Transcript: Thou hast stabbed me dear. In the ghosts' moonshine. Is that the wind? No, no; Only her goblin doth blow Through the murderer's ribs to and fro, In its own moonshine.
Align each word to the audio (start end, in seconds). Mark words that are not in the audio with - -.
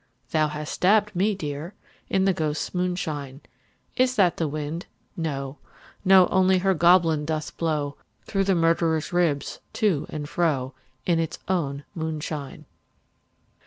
Thou 0.31 0.47
hast 0.47 0.73
stabbed 0.73 1.15
me 1.15 1.35
dear. 1.35 1.75
In 2.09 2.25
the 2.25 2.33
ghosts' 2.33 2.73
moonshine. 2.73 3.41
Is 3.95 4.15
that 4.15 4.37
the 4.37 4.47
wind? 4.47 4.87
No, 5.15 5.59
no; 6.03 6.25
Only 6.29 6.57
her 6.57 6.73
goblin 6.73 7.23
doth 7.23 7.55
blow 7.55 7.97
Through 8.25 8.45
the 8.45 8.55
murderer's 8.55 9.13
ribs 9.13 9.59
to 9.73 10.07
and 10.09 10.27
fro, 10.27 10.73
In 11.05 11.19
its 11.19 11.37
own 11.47 11.83
moonshine. 11.93 12.65